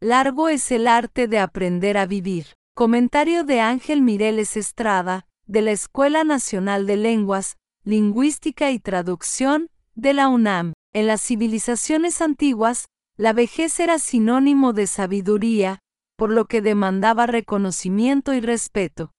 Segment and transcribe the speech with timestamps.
[0.00, 2.46] largo es el arte de aprender a vivir.
[2.74, 10.12] Comentario de Ángel Mireles Estrada, de la Escuela Nacional de Lenguas, Lingüística y Traducción, de
[10.12, 10.74] la UNAM.
[10.92, 12.86] En las civilizaciones antiguas,
[13.16, 15.80] la vejez era sinónimo de sabiduría,
[16.16, 19.12] por lo que demandaba reconocimiento y respeto.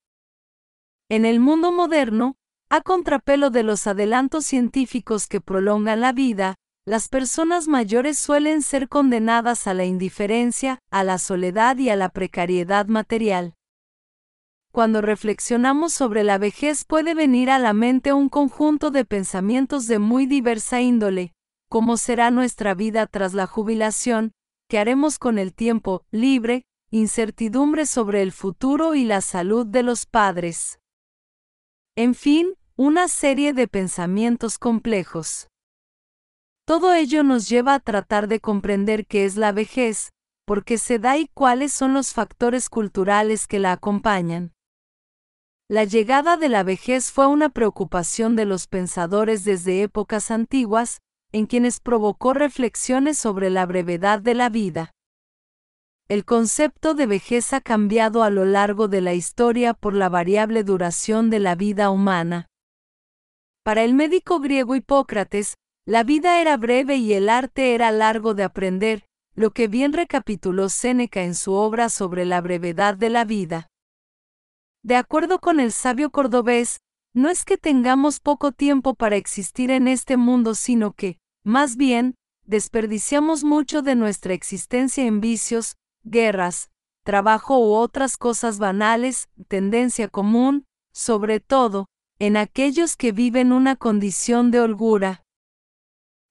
[1.09, 2.35] En el mundo moderno,
[2.69, 6.55] a contrapelo de los adelantos científicos que prolongan la vida,
[6.87, 12.07] las personas mayores suelen ser condenadas a la indiferencia, a la soledad y a la
[12.07, 13.55] precariedad material.
[14.71, 19.99] Cuando reflexionamos sobre la vejez puede venir a la mente un conjunto de pensamientos de
[19.99, 21.33] muy diversa índole,
[21.67, 24.31] cómo será nuestra vida tras la jubilación,
[24.69, 30.05] qué haremos con el tiempo libre, incertidumbre sobre el futuro y la salud de los
[30.05, 30.79] padres.
[31.97, 35.49] En fin, una serie de pensamientos complejos.
[36.67, 40.11] Todo ello nos lleva a tratar de comprender qué es la vejez,
[40.45, 44.51] por qué se da y cuáles son los factores culturales que la acompañan.
[45.69, 50.99] La llegada de la vejez fue una preocupación de los pensadores desde épocas antiguas,
[51.31, 54.91] en quienes provocó reflexiones sobre la brevedad de la vida.
[56.09, 60.65] El concepto de vejez ha cambiado a lo largo de la historia por la variable
[60.65, 62.49] duración de la vida humana.
[63.63, 65.55] Para el médico griego Hipócrates,
[65.87, 70.67] la vida era breve y el arte era largo de aprender, lo que bien recapituló
[70.67, 73.69] Séneca en su obra sobre la brevedad de la vida.
[74.83, 76.81] De acuerdo con el sabio cordobés,
[77.13, 82.15] no es que tengamos poco tiempo para existir en este mundo, sino que, más bien,
[82.43, 86.69] desperdiciamos mucho de nuestra existencia en vicios, guerras,
[87.05, 91.85] trabajo u otras cosas banales, tendencia común, sobre todo,
[92.19, 95.23] en aquellos que viven una condición de holgura.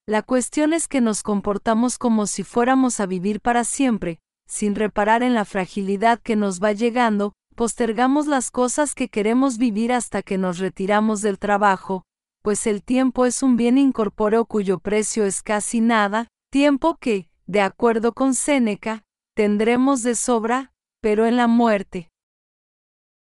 [0.08, 5.24] La cuestión es que nos comportamos como si fuéramos a vivir para siempre, sin reparar
[5.24, 10.38] en la fragilidad que nos va llegando, postergamos las cosas que queremos vivir hasta que
[10.38, 12.04] nos retiramos del trabajo,
[12.42, 17.60] pues el tiempo es un bien incorpóreo cuyo precio es casi nada, tiempo que, de
[17.60, 19.02] acuerdo con Séneca,
[19.34, 22.10] tendremos de sobra, pero en la muerte.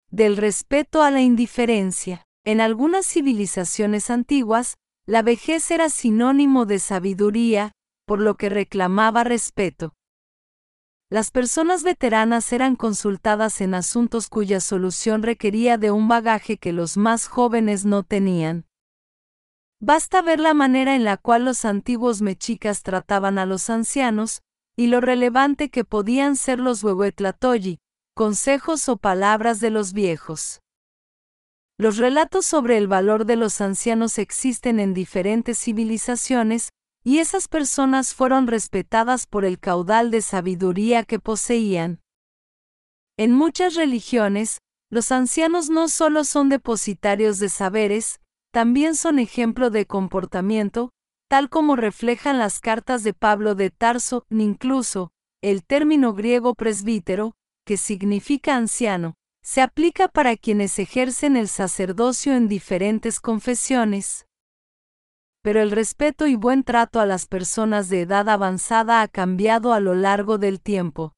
[0.10, 2.26] Del respeto a la indiferencia.
[2.46, 7.74] En algunas civilizaciones antiguas, la vejez era sinónimo de sabiduría,
[8.06, 9.94] por lo que reclamaba respeto.
[11.10, 16.98] Las personas veteranas eran consultadas en asuntos cuya solución requería de un bagaje que los
[16.98, 18.66] más jóvenes no tenían.
[19.80, 24.42] Basta ver la manera en la cual los antiguos mexicas trataban a los ancianos,
[24.76, 27.80] y lo relevante que podían ser los huehuetlatoyi,
[28.16, 30.63] consejos o palabras de los viejos.
[31.84, 36.70] Los relatos sobre el valor de los ancianos existen en diferentes civilizaciones,
[37.04, 42.00] y esas personas fueron respetadas por el caudal de sabiduría que poseían.
[43.18, 48.22] En muchas religiones, los ancianos no solo son depositarios de saberes,
[48.54, 50.92] también son ejemplo de comportamiento,
[51.28, 55.12] tal como reflejan las cartas de Pablo de Tarso, incluso,
[55.42, 57.34] el término griego presbítero,
[57.66, 64.26] que significa anciano, se aplica para quienes ejercen el sacerdocio en diferentes confesiones.
[65.42, 69.82] Pero el respeto y buen trato a las personas de edad avanzada ha cambiado a
[69.82, 71.14] lo largo del tiempo.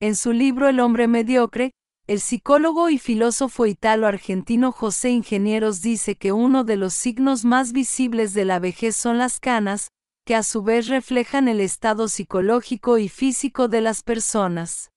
[0.00, 1.72] En su libro El hombre mediocre,
[2.06, 8.32] el psicólogo y filósofo italo-argentino José Ingenieros dice que uno de los signos más visibles
[8.32, 9.90] de la vejez son las canas,
[10.24, 14.90] que a su vez reflejan el estado psicológico y físico de las personas.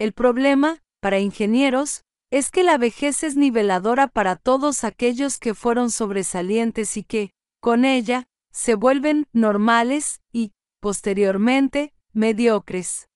[0.00, 5.90] El problema, para ingenieros, es que la vejez es niveladora para todos aquellos que fueron
[5.90, 7.28] sobresalientes y que,
[7.60, 13.10] con ella, se vuelven normales y, posteriormente, mediocres.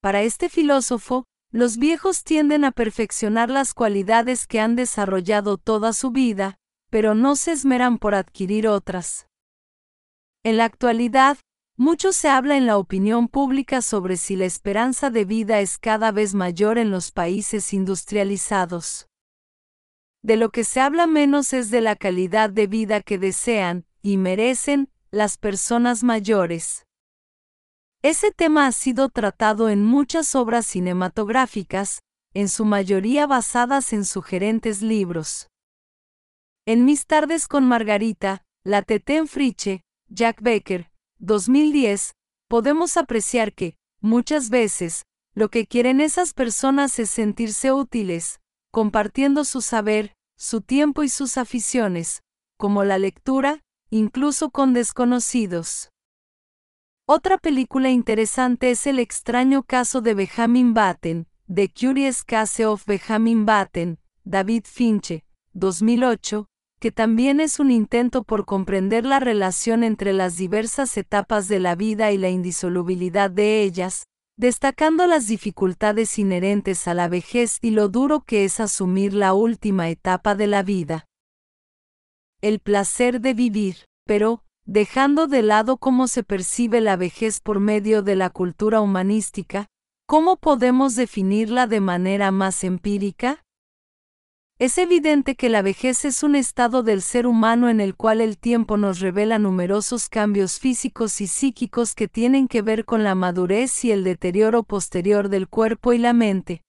[0.00, 6.10] Para este filósofo, los viejos tienden a perfeccionar las cualidades que han desarrollado toda su
[6.10, 6.56] vida,
[6.90, 9.28] pero no se esmeran por adquirir otras.
[10.42, 11.38] En la actualidad,
[11.76, 16.12] mucho se habla en la opinión pública sobre si la esperanza de vida es cada
[16.12, 19.06] vez mayor en los países industrializados.
[20.22, 24.18] De lo que se habla menos es de la calidad de vida que desean, y
[24.18, 26.86] merecen, las personas mayores.
[28.02, 32.02] Ese tema ha sido tratado en muchas obras cinematográficas,
[32.34, 35.48] en su mayoría basadas en sugerentes libros.
[36.66, 40.91] En Mis tardes con Margarita, La Tetén Friche, Jack Becker,
[41.22, 42.14] 2010,
[42.48, 45.04] podemos apreciar que, muchas veces,
[45.34, 48.40] lo que quieren esas personas es sentirse útiles,
[48.72, 52.22] compartiendo su saber, su tiempo y sus aficiones,
[52.58, 55.90] como la lectura, incluso con desconocidos.
[57.06, 63.46] Otra película interesante es El extraño caso de Benjamin Batten, The Curious Case of Benjamin
[63.46, 66.46] Batten, David Finche, 2008,
[66.82, 71.76] que también es un intento por comprender la relación entre las diversas etapas de la
[71.76, 77.88] vida y la indisolubilidad de ellas, destacando las dificultades inherentes a la vejez y lo
[77.88, 81.06] duro que es asumir la última etapa de la vida.
[82.40, 88.02] El placer de vivir, pero, dejando de lado cómo se percibe la vejez por medio
[88.02, 89.68] de la cultura humanística,
[90.08, 93.44] ¿cómo podemos definirla de manera más empírica?
[94.62, 98.38] Es evidente que la vejez es un estado del ser humano en el cual el
[98.38, 103.84] tiempo nos revela numerosos cambios físicos y psíquicos que tienen que ver con la madurez
[103.84, 106.62] y el deterioro posterior del cuerpo y la mente.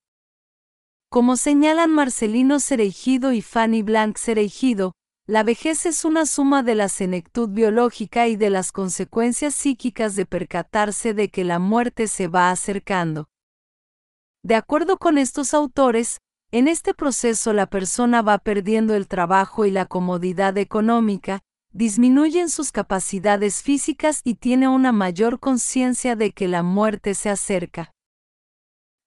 [1.11, 4.93] Como señalan Marcelino Cereijido y Fanny Blanc Cereijido,
[5.27, 10.25] la vejez es una suma de la senectud biológica y de las consecuencias psíquicas de
[10.25, 13.27] percatarse de que la muerte se va acercando.
[14.43, 16.22] De acuerdo con estos autores,
[16.53, 21.41] en este proceso la persona va perdiendo el trabajo y la comodidad económica,
[21.71, 27.91] disminuyen sus capacidades físicas y tiene una mayor conciencia de que la muerte se acerca.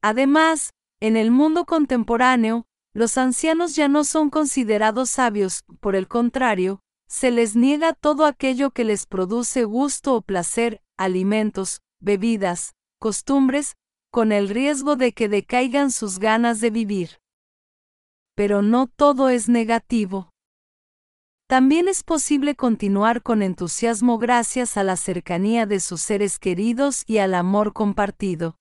[0.03, 6.81] Además, en el mundo contemporáneo, los ancianos ya no son considerados sabios, por el contrario,
[7.07, 13.77] se les niega todo aquello que les produce gusto o placer, alimentos, bebidas, costumbres,
[14.11, 17.21] con el riesgo de que decaigan sus ganas de vivir
[18.37, 20.31] pero no todo es negativo.
[21.49, 27.19] También es posible continuar con entusiasmo gracias a la cercanía de sus seres queridos y
[27.19, 28.57] al amor compartido.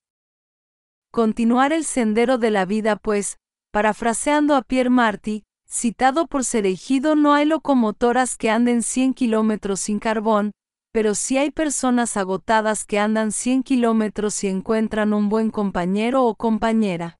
[1.11, 3.37] Continuar el sendero de la vida, pues,
[3.71, 9.99] parafraseando a Pierre Marty, citado por Serejido, no hay locomotoras que anden 100 kilómetros sin
[9.99, 10.51] carbón,
[10.93, 16.35] pero sí hay personas agotadas que andan 100 kilómetros y encuentran un buen compañero o
[16.35, 17.17] compañera.